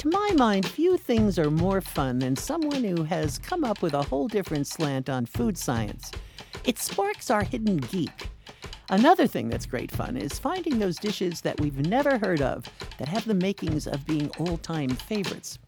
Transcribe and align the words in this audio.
To 0.00 0.08
my 0.08 0.32
mind, 0.34 0.66
few 0.66 0.96
things 0.96 1.38
are 1.38 1.50
more 1.50 1.82
fun 1.82 2.20
than 2.20 2.34
someone 2.34 2.84
who 2.84 3.02
has 3.04 3.38
come 3.38 3.64
up 3.64 3.82
with 3.82 3.92
a 3.92 4.02
whole 4.02 4.28
different 4.28 4.66
slant 4.66 5.10
on 5.10 5.26
food 5.26 5.58
science. 5.58 6.10
It 6.64 6.78
sparks 6.78 7.30
our 7.30 7.42
hidden 7.42 7.76
geek. 7.76 8.30
Another 8.88 9.26
thing 9.26 9.50
that's 9.50 9.66
great 9.66 9.90
fun 9.90 10.16
is 10.16 10.38
finding 10.38 10.78
those 10.78 10.96
dishes 10.96 11.42
that 11.42 11.60
we've 11.60 11.86
never 11.86 12.16
heard 12.16 12.40
of 12.40 12.64
that 12.96 13.08
have 13.08 13.26
the 13.26 13.34
makings 13.34 13.86
of 13.86 14.06
being 14.06 14.30
all 14.38 14.56
time 14.56 14.88
favorites. 14.88 15.58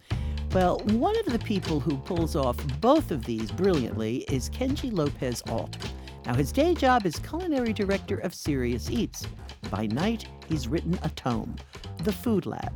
Well, 0.55 0.79
one 0.79 1.19
of 1.19 1.27
the 1.27 1.39
people 1.39 1.79
who 1.79 1.99
pulls 1.99 2.35
off 2.35 2.57
both 2.81 3.11
of 3.11 3.27
these 3.27 3.53
brilliantly 3.53 4.25
is 4.31 4.49
Kenji 4.49 4.91
Lopez 4.91 5.43
Alt. 5.51 5.77
Now, 6.25 6.33
his 6.33 6.53
day 6.53 6.73
job 6.73 7.05
is 7.05 7.19
culinary 7.19 7.75
director 7.75 8.17
of 8.17 8.35
Serious 8.35 8.89
Eats. 8.89 9.27
By 9.71 9.89
night, 9.89 10.27
he's 10.49 10.69
written 10.69 10.99
a 11.03 11.11
tome, 11.11 11.55
The 12.05 12.13
Food 12.13 12.47
Lab 12.47 12.73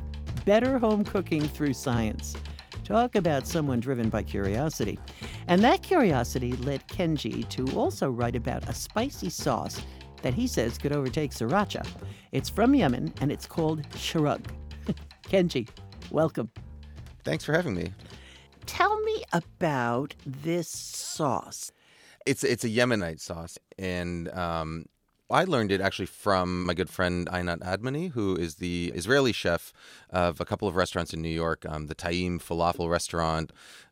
Better 0.46 0.78
Home 0.78 1.02
Cooking 1.02 1.42
Through 1.42 1.72
Science. 1.72 2.36
Talk 2.84 3.16
about 3.16 3.48
someone 3.48 3.80
driven 3.80 4.08
by 4.08 4.22
curiosity. 4.22 4.96
And 5.48 5.60
that 5.64 5.82
curiosity 5.82 6.52
led 6.52 6.86
Kenji 6.86 7.48
to 7.48 7.66
also 7.76 8.08
write 8.08 8.36
about 8.36 8.68
a 8.68 8.72
spicy 8.72 9.28
sauce 9.28 9.82
that 10.22 10.34
he 10.34 10.46
says 10.46 10.78
could 10.78 10.92
overtake 10.92 11.32
sriracha. 11.32 11.84
It's 12.30 12.48
from 12.48 12.76
Yemen 12.76 13.12
and 13.20 13.32
it's 13.32 13.44
called 13.44 13.82
sharug. 13.90 14.44
Kenji, 15.24 15.68
welcome. 16.12 16.48
Thanks 17.24 17.44
for 17.44 17.52
having 17.52 17.74
me. 17.74 17.90
Tell 18.66 19.00
me 19.00 19.24
about 19.32 20.14
this 20.24 20.68
sauce. 20.68 21.72
It's 22.24 22.44
it's 22.44 22.62
a 22.62 22.68
Yemenite 22.68 23.20
sauce, 23.20 23.58
and 23.78 24.28
um, 24.30 24.86
I 25.28 25.44
learned 25.44 25.72
it 25.72 25.80
actually 25.80 26.06
from 26.06 26.64
my 26.66 26.74
good 26.74 26.88
friend 26.88 27.26
Einat 27.28 27.58
Admony, 27.58 28.12
who 28.12 28.36
is 28.36 28.56
the 28.56 28.92
Israeli 28.94 29.32
chef 29.32 29.72
of 30.10 30.40
a 30.40 30.44
couple 30.44 30.68
of 30.68 30.76
restaurants 30.76 31.12
in 31.12 31.20
New 31.20 31.28
York, 31.28 31.66
um, 31.68 31.88
the 31.88 31.96
Taim 31.96 32.40
Falafel 32.40 32.88
restaurant, 32.88 33.50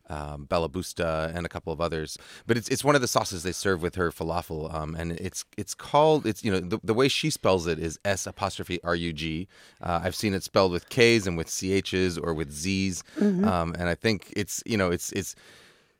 um, 0.09 0.47
Balaboosta, 0.47 1.35
and 1.35 1.45
a 1.45 1.49
couple 1.49 1.73
of 1.73 1.81
others. 1.81 2.17
But 2.47 2.55
it's 2.57 2.69
it's 2.69 2.85
one 2.85 2.95
of 2.95 3.01
the 3.01 3.07
sauces 3.07 3.43
they 3.43 3.51
serve 3.51 3.81
with 3.81 3.95
her 3.95 4.11
falafel, 4.11 4.73
um, 4.73 4.95
and 4.95 5.11
it's 5.13 5.43
it's 5.57 5.73
called 5.73 6.25
it's 6.25 6.43
you 6.43 6.51
know 6.51 6.59
the, 6.59 6.79
the 6.83 6.93
way 6.93 7.09
she 7.09 7.29
spells 7.29 7.67
it 7.67 7.79
is 7.79 7.99
S 8.05 8.25
apostrophe 8.25 8.79
R 8.83 8.95
U 8.95 9.11
G. 9.11 9.47
Uh, 9.81 10.01
I've 10.03 10.15
seen 10.15 10.33
it 10.33 10.43
spelled 10.43 10.71
with 10.71 10.87
K's 10.89 11.27
and 11.27 11.37
with 11.37 11.47
CH's 11.47 12.17
or 12.17 12.33
with 12.33 12.51
Z's, 12.51 13.03
mm-hmm. 13.19 13.43
um, 13.45 13.75
and 13.77 13.89
I 13.89 13.95
think 13.95 14.31
it's 14.37 14.63
you 14.65 14.77
know 14.77 14.89
it's 14.89 15.11
it's 15.11 15.35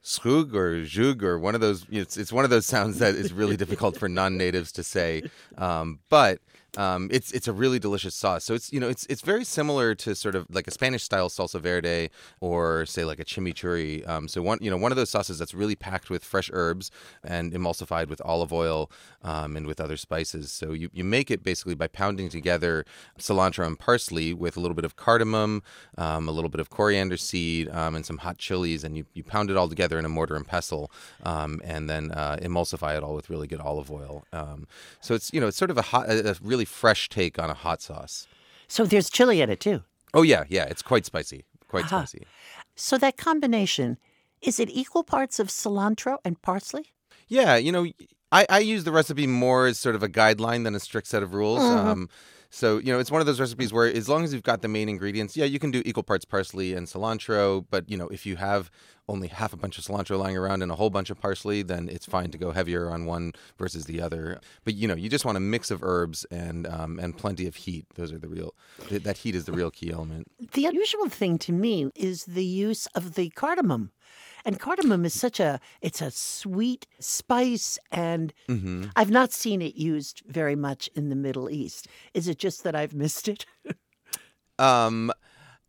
Schrug 0.05 0.53
or 0.53 0.83
Zhug 0.85 1.23
or 1.23 1.39
one 1.39 1.55
of 1.55 1.61
those. 1.61 1.85
It's, 1.89 2.15
it's 2.15 2.31
one 2.31 2.43
of 2.43 2.51
those 2.51 2.67
sounds 2.67 2.99
that 2.99 3.15
is 3.15 3.33
really 3.33 3.57
difficult 3.57 3.97
for 3.97 4.07
non-natives 4.07 4.71
to 4.73 4.83
say. 4.83 5.23
Um, 5.57 5.99
but 6.09 6.39
um, 6.77 7.09
it's 7.11 7.31
it's 7.31 7.47
a 7.47 7.53
really 7.53 7.79
delicious 7.79 8.15
sauce. 8.15 8.43
So 8.43 8.53
it's 8.53 8.71
you 8.71 8.79
know 8.79 8.89
it's 8.89 9.05
it's 9.07 9.21
very 9.21 9.43
similar 9.43 9.95
to 9.95 10.15
sort 10.15 10.35
of 10.35 10.45
like 10.49 10.67
a 10.67 10.71
Spanish 10.71 11.03
style 11.03 11.29
salsa 11.29 11.59
verde 11.59 12.09
or 12.39 12.85
say 12.85 13.05
like 13.05 13.19
a 13.19 13.25
chimichurri. 13.25 14.07
Um, 14.07 14.27
so 14.27 14.41
one 14.41 14.59
you 14.61 14.69
know 14.69 14.77
one 14.77 14.91
of 14.91 14.95
those 14.95 15.09
sauces 15.09 15.39
that's 15.39 15.53
really 15.53 15.75
packed 15.75 16.09
with 16.09 16.23
fresh 16.23 16.49
herbs 16.53 16.91
and 17.23 17.53
emulsified 17.53 18.07
with 18.07 18.21
olive 18.23 18.51
oil 18.51 18.91
um, 19.23 19.55
and 19.55 19.67
with 19.67 19.79
other 19.79 19.97
spices. 19.97 20.51
So 20.51 20.73
you, 20.73 20.89
you 20.93 21.03
make 21.03 21.31
it 21.31 21.43
basically 21.43 21.75
by 21.75 21.87
pounding 21.87 22.29
together 22.29 22.85
cilantro 23.19 23.65
and 23.65 23.77
parsley 23.77 24.33
with 24.33 24.57
a 24.57 24.59
little 24.59 24.75
bit 24.75 24.85
of 24.85 24.95
cardamom, 24.95 25.63
um, 25.97 26.27
a 26.27 26.31
little 26.31 26.49
bit 26.49 26.59
of 26.59 26.69
coriander 26.69 27.17
seed, 27.17 27.69
um, 27.69 27.95
and 27.95 28.05
some 28.05 28.17
hot 28.17 28.37
chilies, 28.37 28.83
and 28.83 28.97
you, 28.97 29.05
you 29.13 29.23
pound 29.23 29.49
it 29.49 29.57
all 29.57 29.67
together 29.67 29.97
in 29.97 30.05
a 30.05 30.09
mortar 30.09 30.35
and 30.35 30.47
pestle, 30.47 30.91
um, 31.23 31.61
and 31.63 31.89
then 31.89 32.11
uh, 32.11 32.37
emulsify 32.41 32.95
it 32.95 33.03
all 33.03 33.15
with 33.15 33.29
really 33.29 33.47
good 33.47 33.59
olive 33.59 33.91
oil. 33.91 34.25
so 35.01 35.15
it's 35.15 35.31
you 35.33 35.41
know 35.41 35.47
it's 35.47 35.57
sort 35.57 35.71
of 35.71 35.77
a 35.77 35.81
hot, 35.81 36.09
a 36.09 36.35
really 36.41 36.64
really 36.65 36.79
fresh 36.79 37.09
take 37.09 37.39
on 37.39 37.49
a 37.49 37.53
hot 37.53 37.81
sauce. 37.81 38.27
So 38.67 38.85
there's 38.85 39.09
chili 39.09 39.41
in 39.41 39.49
it 39.49 39.59
too. 39.59 39.83
Oh 40.13 40.23
yeah, 40.23 40.45
yeah, 40.49 40.65
it's 40.69 40.81
quite 40.81 41.05
spicy. 41.05 41.45
Quite 41.67 41.85
uh-huh. 41.85 42.05
spicy. 42.05 42.25
So 42.75 42.97
that 42.97 43.17
combination, 43.17 43.97
is 44.41 44.59
it 44.59 44.69
equal 44.69 45.03
parts 45.03 45.39
of 45.39 45.47
cilantro 45.47 46.17
and 46.23 46.41
parsley? 46.41 46.91
Yeah, 47.27 47.57
you 47.57 47.71
know, 47.71 47.87
I, 48.31 48.45
I 48.49 48.59
use 48.59 48.83
the 48.83 48.91
recipe 48.91 49.27
more 49.27 49.67
as 49.67 49.79
sort 49.79 49.95
of 49.95 50.03
a 50.03 50.09
guideline 50.09 50.63
than 50.63 50.75
a 50.75 50.79
strict 50.79 51.07
set 51.07 51.23
of 51.23 51.33
rules. 51.33 51.61
Mm-hmm. 51.61 51.87
Um, 51.87 52.09
so, 52.55 52.77
you 52.77 52.93
know, 52.93 52.99
it's 52.99 53.11
one 53.11 53.19
of 53.19 53.27
those 53.27 53.41
recipes 53.41 53.73
where 53.73 53.85
as 53.85 54.07
long 54.07 54.23
as 54.23 54.33
you've 54.33 54.41
got 54.41 54.61
the 54.61 54.69
main 54.69 54.87
ingredients, 54.87 55.35
yeah, 55.35 55.43
you 55.43 55.59
can 55.59 55.71
do 55.71 55.81
equal 55.83 56.03
parts 56.03 56.23
parsley 56.23 56.73
and 56.73 56.87
cilantro. 56.87 57.65
But, 57.69 57.89
you 57.89 57.97
know, 57.97 58.07
if 58.07 58.25
you 58.25 58.37
have 58.37 58.71
only 59.09 59.27
half 59.27 59.51
a 59.51 59.57
bunch 59.57 59.77
of 59.77 59.83
cilantro 59.83 60.17
lying 60.17 60.37
around 60.37 60.61
and 60.61 60.71
a 60.71 60.75
whole 60.75 60.89
bunch 60.89 61.09
of 61.09 61.19
parsley, 61.19 61.63
then 61.63 61.89
it's 61.89 62.05
fine 62.05 62.31
to 62.31 62.37
go 62.37 62.51
heavier 62.51 62.89
on 62.89 63.05
one 63.05 63.33
versus 63.59 63.87
the 63.87 63.99
other. 63.99 64.39
But, 64.63 64.75
you 64.75 64.87
know, 64.87 64.95
you 64.95 65.09
just 65.09 65.25
want 65.25 65.35
a 65.35 65.41
mix 65.41 65.69
of 65.69 65.83
herbs 65.83 66.25
and 66.31 66.65
um, 66.65 66.97
and 66.97 67.17
plenty 67.17 67.45
of 67.45 67.57
heat. 67.57 67.87
Those 67.95 68.13
are 68.13 68.19
the 68.19 68.29
real, 68.29 68.55
that 68.89 69.17
heat 69.17 69.35
is 69.35 69.43
the 69.43 69.51
real 69.51 69.69
key 69.69 69.91
element. 69.91 70.31
The 70.53 70.65
unusual 70.65 71.09
thing 71.09 71.37
to 71.39 71.51
me 71.51 71.91
is 71.93 72.23
the 72.23 72.45
use 72.45 72.85
of 72.95 73.15
the 73.15 73.31
cardamom. 73.31 73.91
And 74.45 74.59
cardamom 74.59 75.05
is 75.05 75.13
such 75.13 75.39
a 75.39 75.59
it's 75.81 76.01
a 76.01 76.11
sweet 76.11 76.85
spice 76.99 77.79
and 77.91 78.33
mm-hmm. 78.47 78.85
I've 78.95 79.09
not 79.09 79.33
seen 79.33 79.61
it 79.61 79.75
used 79.75 80.21
very 80.27 80.55
much 80.55 80.89
in 80.95 81.09
the 81.09 81.15
Middle 81.15 81.49
East. 81.49 81.87
Is 82.13 82.27
it 82.27 82.37
just 82.37 82.63
that 82.63 82.75
I've 82.75 82.93
missed 82.93 83.27
it? 83.27 83.45
um 84.59 85.11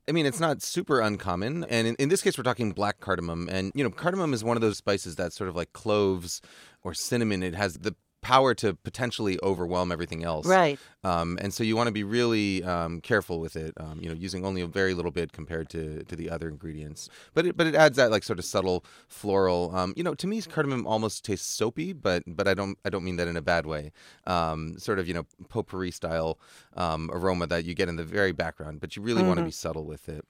I 0.09 0.13
mean, 0.13 0.25
it's 0.25 0.39
not 0.39 0.63
super 0.63 1.01
uncommon. 1.01 1.65
And 1.65 1.89
in, 1.89 1.97
in, 1.97 2.09
this 2.09 2.23
case, 2.23 2.39
we're 2.39 2.45
talking 2.45 2.71
black 2.71 3.01
cardamom. 3.01 3.49
And, 3.51 3.73
you 3.75 3.83
know, 3.83 3.91
cardamom 3.91 4.33
is 4.35 4.45
one 4.45 4.57
of 4.57 4.61
those 4.61 4.77
spices 4.77 5.17
that's 5.17 5.35
sort 5.35 5.51
of 5.51 5.57
like 5.57 5.73
cloves 5.73 6.41
or 6.85 6.95
cinnamon. 6.95 7.43
It 7.43 7.57
has 7.57 7.79
the 7.79 7.97
power 8.27 8.55
to 8.55 8.75
potentially 8.75 9.39
overwhelm 9.41 9.93
everything 9.93 10.25
else. 10.25 10.47
Right. 10.47 10.81
Um, 11.05 11.39
and 11.41 11.55
so 11.55 11.63
you 11.63 11.77
want 11.77 11.87
to 11.87 11.93
be 11.93 12.03
really 12.03 12.65
um, 12.65 13.01
careful 13.01 13.39
with 13.39 13.55
it. 13.55 13.73
Um, 13.77 14.01
you 14.03 14.09
know, 14.09 14.17
using 14.17 14.45
only 14.45 14.63
a 14.63 14.67
very 14.67 14.95
little 14.95 15.13
bit 15.13 15.31
compared 15.31 15.69
to 15.71 16.03
to 16.03 16.17
the 16.17 16.29
other 16.29 16.49
ingredients. 16.49 17.09
But 17.35 17.47
it, 17.47 17.57
but 17.57 17.69
it 17.69 17.77
adds 17.77 17.97
that 17.99 18.11
like 18.11 18.25
sort 18.25 18.41
of 18.41 18.45
subtle 18.45 18.85
floral. 19.07 19.71
Um, 19.77 19.95
you 19.97 20.03
know, 20.03 20.15
to 20.15 20.27
me, 20.27 20.43
cardamom 20.43 20.89
almost 20.89 21.25
tastes 21.25 21.47
soapy, 21.47 21.93
but 21.93 22.25
but 22.27 22.49
I 22.49 22.55
don't 22.55 22.77
I 22.85 22.91
don't 22.91 23.05
mean 23.05 23.15
that 23.17 23.29
in 23.29 23.37
a 23.37 23.43
bad 23.43 23.65
way. 23.65 23.93
Um, 24.27 24.77
sort 24.77 24.99
of 24.99 25.07
you 25.07 25.15
know 25.15 25.25
potpourri 25.49 25.93
style 25.93 26.41
um, 26.77 27.09
aroma 27.13 27.47
that 27.47 27.65
you 27.65 27.75
get 27.75 27.89
in 27.89 27.95
the 27.95 28.05
very 28.05 28.33
background, 28.33 28.81
but 28.81 28.97
you 28.97 29.03
really 29.03 29.21
mm-hmm. 29.21 29.29
want 29.29 29.39
to 29.39 29.45
be 29.45 29.53
subtle 29.53 29.85
with 29.85 30.09
it. 30.09 30.25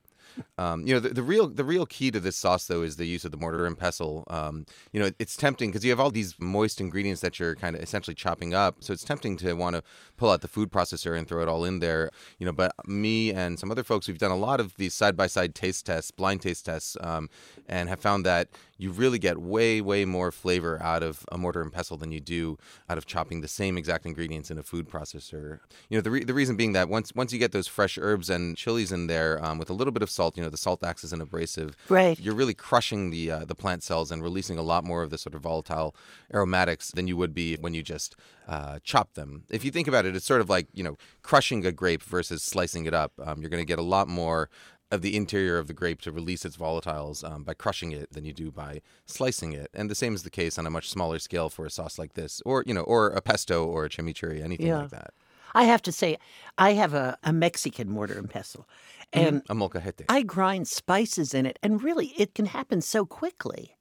Um, 0.59 0.87
you 0.87 0.95
know, 0.95 1.01
the, 1.01 1.11
the, 1.11 1.23
real 1.23 1.49
the 1.49 1.65
real 1.65 1.87
key 1.87 2.11
to 2.11 2.21
this 2.21 2.37
sauce 2.37 2.67
though 2.67 2.83
is 2.83 2.97
the 2.97 3.07
use 3.07 3.25
of 3.25 3.31
the 3.31 3.37
mortar 3.37 3.67
and 3.67 3.79
pestle. 3.79 4.25
Um, 4.29 4.67
you 4.93 5.01
know, 5.01 5.11
it's 5.19 5.37
tempting 5.37 5.71
because 5.71 5.85
you 5.85 5.91
have 5.91 6.01
all 6.01 6.11
these 6.11 6.35
moist 6.39 6.81
ingredients 6.81 7.21
that 7.23 7.39
you're 7.39 7.55
kind 7.55 7.77
of 7.77 7.83
essentially 7.83 8.15
chopping 8.15 8.55
up, 8.55 8.77
so 8.81 8.93
it's 8.93 9.05
tempting 9.05 9.37
to 9.39 9.53
want 9.55 9.77
to 9.77 9.83
pull 10.17 10.31
out 10.31 10.41
the 10.41 10.49
food 10.49 10.71
processor 10.71 11.17
and 11.17 11.29
throw 11.29 11.43
it 11.43 11.49
all 11.49 11.65
in 11.65 11.81
there. 11.81 12.11
You 12.39 12.47
know, 12.47 12.53
but 12.53 12.75
me 12.87 13.33
and 13.33 13.59
some 13.59 13.71
other 13.71 13.85
folks, 13.85 14.09
we've 14.09 14.19
done 14.19 14.31
a 14.31 14.37
lot 14.37 14.61
of 14.61 14.77
these 14.77 14.95
side 14.95 15.17
by 15.17 15.27
side 15.27 15.55
taste 15.55 15.87
tests, 15.87 16.11
blind 16.11 16.43
taste 16.43 16.67
tests, 16.67 16.97
um, 17.01 17.29
and 17.69 17.89
have 17.89 18.01
found 18.01 18.25
that 18.27 18.49
you 18.79 18.91
really 18.91 19.19
get 19.19 19.39
way 19.39 19.81
way 19.81 20.05
more 20.05 20.31
flavor 20.31 20.81
out 20.83 21.03
of 21.03 21.25
a 21.33 21.39
mortar 21.39 21.63
and 21.63 21.73
pestle 21.73 21.97
than 21.97 22.13
you 22.13 22.21
do 22.21 22.59
out 22.89 22.99
of 22.99 23.07
chopping 23.07 23.41
the 23.41 23.49
same 23.49 23.79
exact 23.79 24.07
ingredients 24.07 24.51
in 24.51 24.59
a 24.59 24.63
food 24.63 24.89
processor. 24.89 25.61
You 25.89 25.99
know, 25.99 26.03
the 26.03 26.11
re- 26.11 26.25
the 26.25 26.35
reason 26.35 26.57
being 26.57 26.73
that 26.73 26.89
once 26.89 27.15
once 27.15 27.33
you 27.33 27.39
get 27.39 27.53
those 27.53 27.67
fresh 27.67 27.99
herbs 27.99 28.29
and 28.31 28.57
chilies 28.57 28.93
in 28.93 29.07
there 29.07 29.43
um, 29.45 29.59
with 29.59 29.71
a 29.71 29.73
little 29.73 29.93
bit 29.93 30.03
of 30.03 30.11
salt. 30.17 30.37
You 30.37 30.43
know, 30.43 30.51
the 30.51 30.57
salt 30.57 30.83
acts 30.83 31.05
as 31.05 31.13
an 31.13 31.21
abrasive. 31.21 31.77
Right. 31.89 32.19
You're 32.19 32.35
really 32.35 32.55
crushing 32.55 33.11
the 33.11 33.31
uh, 33.31 33.45
the 33.45 33.55
plant 33.55 33.83
cells 33.83 34.11
and 34.11 34.23
releasing 34.23 34.59
a 34.59 34.63
lot 34.63 34.83
more 34.85 35.03
of 35.03 35.11
the 35.11 35.19
sort 35.19 35.35
of 35.35 35.43
volatile 35.43 35.95
aromatics 36.35 36.91
than 36.91 37.07
you 37.07 37.17
would 37.17 37.35
be 37.35 37.57
when 37.57 37.75
you 37.75 37.83
just 37.83 38.17
uh, 38.49 38.79
chop 38.83 39.15
them. 39.15 39.45
If 39.51 39.65
you 39.65 39.71
think 39.71 39.87
about 39.87 40.07
it, 40.07 40.17
it's 40.17 40.27
sort 40.27 40.41
of 40.41 40.51
like 40.51 40.67
you 40.73 40.83
know 40.83 40.97
crushing 41.23 41.65
a 41.65 41.73
grape 41.73 42.03
versus 42.03 42.43
slicing 42.43 42.87
it 42.87 42.95
up. 42.95 43.13
Um, 43.25 43.41
you're 43.41 43.51
going 43.51 43.63
to 43.63 43.73
get 43.73 43.79
a 43.79 43.83
lot 43.83 44.09
more 44.09 44.51
of 44.91 45.03
the 45.03 45.17
interior 45.17 45.59
of 45.59 45.67
the 45.67 45.75
grape 45.75 46.01
to 46.01 46.13
release 46.13 46.45
its 46.45 46.57
volatiles 46.57 47.29
um, 47.29 47.43
by 47.43 47.55
crushing 47.55 47.91
it 47.93 48.13
than 48.13 48.25
you 48.25 48.33
do 48.33 48.53
by 48.53 48.81
slicing 49.05 49.53
it. 49.53 49.69
And 49.75 49.91
the 49.91 49.97
same 49.97 50.15
is 50.15 50.23
the 50.23 50.31
case 50.31 50.59
on 50.59 50.67
a 50.67 50.71
much 50.71 50.89
smaller 50.89 51.19
scale 51.19 51.49
for 51.49 51.67
a 51.67 51.71
sauce 51.71 51.99
like 51.99 52.15
this, 52.15 52.41
or 52.47 52.63
you 52.67 52.75
know, 52.75 52.83
or 52.83 53.09
a 53.09 53.21
pesto 53.21 53.65
or 53.65 53.85
a 53.85 53.89
chimichurri, 53.89 54.43
anything 54.43 54.69
yeah. 54.69 54.83
like 54.83 54.91
that. 54.91 55.13
I 55.57 55.65
have 55.65 55.81
to 55.83 55.93
say, 55.93 56.19
I 56.59 56.75
have 56.75 56.93
a, 56.93 57.17
a 57.25 57.33
Mexican 57.33 57.89
mortar 57.91 58.19
and 58.19 58.29
pestle, 58.29 58.69
mm-hmm. 59.13 59.27
and 59.27 59.45
mm, 59.45 59.51
a 59.51 59.55
molcajete. 59.55 60.05
I 60.09 60.23
grind 60.23 60.69
spices 60.69 61.33
in 61.33 61.47
it, 61.47 61.59
and 61.63 61.83
really, 61.83 62.09
it 62.19 62.35
can 62.35 62.47
happen 62.47 62.83
so 62.83 63.07
quickly. 63.07 63.77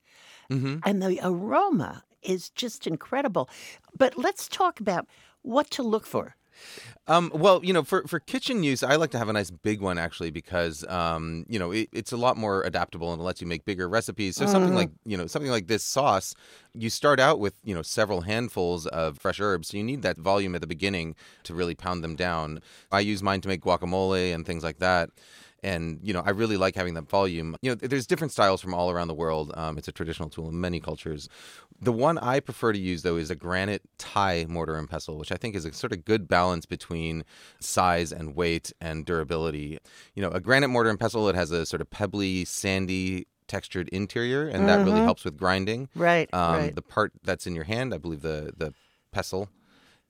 Mm-hmm. 0.50 0.78
And 0.86 1.04
the 1.04 1.20
aroma 1.22 2.04
is 2.24 2.50
just 2.50 2.88
incredible. 2.88 3.50
But 3.98 4.18
let's 4.18 4.48
talk 4.48 4.80
about 4.80 5.08
what 5.42 5.70
to 5.72 5.84
look 5.84 6.06
for. 6.06 6.36
Um, 7.08 7.32
well, 7.34 7.64
you 7.64 7.72
know, 7.72 7.84
for, 7.84 8.08
for 8.08 8.20
kitchen 8.20 8.64
use, 8.64 8.82
I 8.82 8.96
like 8.96 9.12
to 9.12 9.20
have 9.20 9.30
a 9.30 9.34
nice 9.34 9.52
big 9.52 9.80
one 9.80 10.00
actually 10.00 10.32
because 10.32 10.84
um, 10.88 11.46
you 11.48 11.60
know 11.60 11.72
it, 11.72 11.90
it's 11.92 12.12
a 12.12 12.18
lot 12.18 12.36
more 12.36 12.64
adaptable 12.64 13.12
and 13.14 13.22
it 13.22 13.24
lets 13.24 13.42
you 13.42 13.48
make 13.48 13.64
bigger 13.66 13.88
recipes. 13.88 14.36
So 14.36 14.46
mm-hmm. 14.46 14.52
something 14.52 14.76
like 14.76 14.90
you 15.06 15.16
know 15.16 15.28
something 15.28 15.52
like 15.52 15.68
this 15.68 15.84
sauce, 15.84 16.34
you 16.74 16.90
start 16.90 17.20
out 17.20 17.40
with 17.40 17.54
you 17.64 17.76
know 17.76 17.84
several 17.84 18.22
handfuls 18.22 18.88
of 18.88 19.20
fresh 19.20 19.40
herbs, 19.40 19.70
so 19.70 19.78
you 19.78 19.84
need 19.84 20.02
that 20.02 20.18
volume 20.18 20.56
at 20.56 20.62
the 20.62 20.68
beginning 20.68 21.16
to 21.44 21.54
really 21.54 21.76
pound 21.76 22.04
them 22.04 22.16
down. 22.16 22.62
I 22.92 23.02
use 23.02 23.22
mine 23.22 23.42
to 23.42 23.48
make 23.48 23.62
guacamole 23.62 24.34
and 24.34 24.46
things 24.46 24.64
like 24.64 24.80
that 24.80 25.10
and 25.66 26.00
you 26.02 26.14
know 26.14 26.22
I 26.26 26.30
really 26.30 26.58
like 26.58 26.76
having 26.76 26.94
that 26.94 27.10
volume. 27.10 27.56
You 27.62 27.72
know, 27.72 27.76
there's 27.76 28.08
different 28.08 28.32
styles 28.32 28.62
from 28.62 28.74
all 28.74 28.90
around 28.92 29.08
the 29.10 29.14
world. 29.24 29.52
Um, 29.56 29.78
it's 29.78 29.88
a 29.88 29.92
traditional 29.92 30.30
tool 30.30 30.48
in 30.48 30.60
many 30.62 30.80
cultures. 30.80 31.28
The 31.82 31.92
one 31.92 32.18
I 32.20 32.40
prefer 32.40 32.72
to 32.72 32.80
use 32.80 33.02
though 33.02 33.18
is 33.18 33.30
a 33.32 33.36
granite 33.36 33.82
Thai 33.98 34.46
mortar 34.48 34.78
and 34.78 34.90
pestle, 34.90 35.18
which 35.18 35.32
I 35.32 35.36
think 35.36 35.56
is 35.56 35.66
a 35.66 35.74
sort 35.74 35.92
of 35.92 36.06
good 36.06 36.28
balance 36.28 36.66
between 36.66 37.24
size 37.60 38.12
and 38.14 38.36
weight 38.36 38.72
and 38.80 39.06
durability. 39.06 39.80
You 40.16 40.22
know, 40.24 40.30
a 40.30 40.40
granite 40.40 40.70
mortar 40.70 40.90
and 40.90 41.00
pestle 41.00 41.28
it 41.30 41.36
has 41.36 41.52
a 41.52 41.66
sort 41.66 41.82
of 41.82 41.90
pebbly, 41.90 42.46
sandy 42.46 43.28
textured 43.48 43.90
interior, 43.90 44.48
and 44.48 44.68
that 44.70 44.84
really 44.86 45.02
helps 45.02 45.24
with 45.26 45.38
grinding. 45.38 45.88
Right, 45.96 46.28
Um, 46.34 46.56
right. 46.56 46.76
The 46.76 46.82
part 46.82 47.12
that's 47.24 47.46
in 47.46 47.54
your 47.56 47.66
hand, 47.66 47.94
I 47.94 47.98
believe 47.98 48.22
the 48.22 48.54
the 48.56 48.74
pestle 49.12 49.50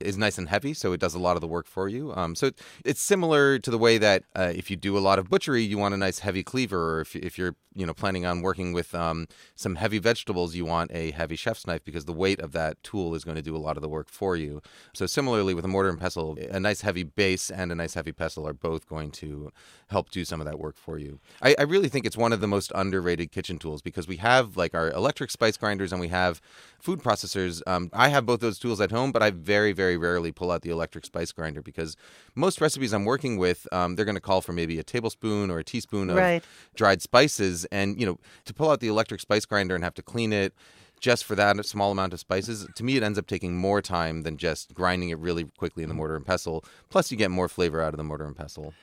is 0.00 0.18
nice 0.18 0.36
and 0.36 0.48
heavy, 0.48 0.74
so 0.74 0.92
it 0.92 1.00
does 1.00 1.14
a 1.14 1.18
lot 1.18 1.36
of 1.36 1.40
the 1.40 1.46
work 1.46 1.66
for 1.66 1.88
you. 1.88 2.12
Um, 2.14 2.34
so 2.34 2.48
it, 2.48 2.58
it's 2.84 3.00
similar 3.00 3.58
to 3.58 3.70
the 3.70 3.78
way 3.78 3.98
that 3.98 4.24
uh, 4.34 4.52
if 4.54 4.70
you 4.70 4.76
do 4.76 4.96
a 4.96 5.00
lot 5.00 5.18
of 5.18 5.30
butchery, 5.30 5.62
you 5.62 5.78
want 5.78 5.94
a 5.94 5.96
nice 5.96 6.18
heavy 6.18 6.42
cleaver, 6.42 6.96
or 6.96 7.00
if, 7.00 7.16
if 7.16 7.38
you're 7.38 7.56
you 7.74 7.86
know 7.86 7.94
planning 7.94 8.26
on 8.26 8.42
working 8.42 8.72
with 8.72 8.94
um, 8.94 9.26
some 9.54 9.76
heavy 9.76 9.98
vegetables, 9.98 10.54
you 10.54 10.64
want 10.64 10.90
a 10.92 11.12
heavy 11.12 11.36
chef's 11.36 11.66
knife 11.66 11.84
because 11.84 12.04
the 12.04 12.12
weight 12.12 12.40
of 12.40 12.52
that 12.52 12.82
tool 12.82 13.14
is 13.14 13.24
going 13.24 13.36
to 13.36 13.42
do 13.42 13.56
a 13.56 13.58
lot 13.58 13.76
of 13.76 13.82
the 13.82 13.88
work 13.88 14.08
for 14.08 14.36
you. 14.36 14.60
So 14.94 15.06
similarly 15.06 15.54
with 15.54 15.64
a 15.64 15.68
mortar 15.68 15.88
and 15.88 16.00
pestle, 16.00 16.36
a 16.50 16.60
nice 16.60 16.82
heavy 16.82 17.02
base 17.02 17.50
and 17.50 17.72
a 17.72 17.74
nice 17.74 17.94
heavy 17.94 18.12
pestle 18.12 18.46
are 18.46 18.54
both 18.54 18.86
going 18.88 19.10
to 19.12 19.50
help 19.88 20.10
do 20.10 20.24
some 20.24 20.40
of 20.40 20.46
that 20.46 20.58
work 20.58 20.76
for 20.76 20.98
you. 20.98 21.20
I, 21.40 21.54
I 21.58 21.62
really 21.62 21.88
think 21.88 22.06
it's 22.06 22.16
one 22.16 22.32
of 22.32 22.40
the 22.40 22.48
most 22.48 22.72
underrated 22.74 23.30
kitchen 23.30 23.58
tools 23.58 23.82
because 23.82 24.08
we 24.08 24.16
have 24.16 24.56
like 24.56 24.74
our 24.74 24.90
electric 24.90 25.30
spice 25.30 25.56
grinders 25.56 25.92
and 25.92 26.00
we 26.00 26.08
have 26.08 26.40
food 26.86 27.00
processors. 27.00 27.60
Um, 27.66 27.90
I 27.92 28.10
have 28.10 28.24
both 28.26 28.38
those 28.38 28.60
tools 28.60 28.80
at 28.80 28.92
home, 28.92 29.10
but 29.10 29.20
I 29.20 29.30
very, 29.30 29.72
very 29.72 29.96
rarely 29.96 30.30
pull 30.30 30.52
out 30.52 30.62
the 30.62 30.70
electric 30.70 31.04
spice 31.04 31.32
grinder 31.32 31.60
because 31.60 31.96
most 32.36 32.60
recipes 32.60 32.94
I'm 32.94 33.04
working 33.04 33.38
with, 33.38 33.66
um, 33.72 33.96
they're 33.96 34.04
going 34.04 34.14
to 34.14 34.20
call 34.20 34.40
for 34.40 34.52
maybe 34.52 34.78
a 34.78 34.84
tablespoon 34.84 35.50
or 35.50 35.58
a 35.58 35.64
teaspoon 35.64 36.10
of 36.10 36.16
Right. 36.16 36.44
dried 36.76 37.02
spices. 37.02 37.64
And, 37.72 37.98
you 37.98 38.06
know, 38.06 38.18
to 38.44 38.54
pull 38.54 38.70
out 38.70 38.78
the 38.78 38.86
electric 38.86 39.20
spice 39.20 39.44
grinder 39.44 39.74
and 39.74 39.82
have 39.82 39.94
to 39.94 40.02
clean 40.02 40.32
it 40.32 40.54
just 41.00 41.24
for 41.24 41.34
that 41.34 41.66
small 41.66 41.90
amount 41.90 42.12
of 42.12 42.20
spices, 42.20 42.68
to 42.76 42.84
me, 42.84 42.96
it 42.96 43.02
ends 43.02 43.18
up 43.18 43.26
taking 43.26 43.56
more 43.56 43.82
time 43.82 44.22
than 44.22 44.36
just 44.36 44.72
grinding 44.72 45.08
it 45.08 45.18
really 45.18 45.44
quickly 45.58 45.82
in 45.82 45.88
the 45.88 45.94
mortar 45.96 46.14
and 46.14 46.24
pestle. 46.24 46.64
Plus, 46.88 47.10
you 47.10 47.16
get 47.16 47.32
more 47.32 47.48
flavor 47.48 47.82
out 47.82 47.94
of 47.94 47.98
the 47.98 48.04
mortar 48.04 48.26
and 48.26 48.36
pestle. 48.36 48.74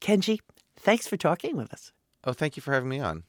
Kenji, 0.00 0.40
thanks 0.76 1.06
for 1.06 1.16
talking 1.16 1.56
with 1.56 1.72
us. 1.72 1.92
Oh, 2.24 2.32
thank 2.32 2.56
you 2.56 2.60
for 2.60 2.72
having 2.72 2.88
me 2.88 2.98
on. 2.98 3.22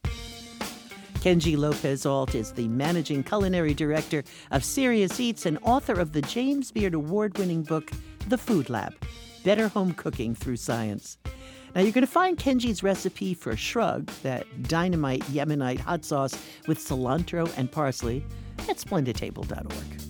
Kenji 1.27 1.57
Lopez 1.57 2.05
Alt 2.05 2.35
is 2.35 2.53
the 2.53 2.69
managing 2.69 3.21
culinary 3.21 3.73
director 3.73 4.23
of 4.51 4.63
Serious 4.63 5.19
Eats 5.19 5.45
and 5.45 5.59
author 5.61 5.99
of 5.99 6.13
the 6.13 6.21
James 6.21 6.71
Beard 6.71 6.93
Award 6.93 7.37
winning 7.37 7.63
book, 7.63 7.91
The 8.29 8.37
Food 8.37 8.69
Lab 8.69 8.95
Better 9.43 9.67
Home 9.67 9.93
Cooking 9.93 10.33
Through 10.33 10.55
Science. 10.55 11.17
Now, 11.75 11.81
you're 11.81 11.91
going 11.91 12.05
to 12.05 12.07
find 12.09 12.37
Kenji's 12.37 12.81
recipe 12.81 13.33
for 13.33 13.57
shrug, 13.57 14.05
that 14.23 14.45
dynamite 14.69 15.23
Yemenite 15.23 15.81
hot 15.81 16.05
sauce 16.05 16.33
with 16.65 16.79
cilantro 16.79 17.51
and 17.57 17.69
parsley, 17.69 18.25
at 18.69 18.77
splendidtable.org. 18.77 20.06